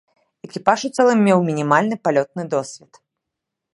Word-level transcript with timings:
Экіпаж 0.47 0.85
у 0.87 0.91
цэлым 1.03 1.19
меў 1.27 1.39
мінімальны 1.49 1.95
палётны 2.07 2.43
досвед. 2.55 2.91